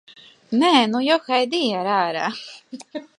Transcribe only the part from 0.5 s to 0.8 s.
Nē,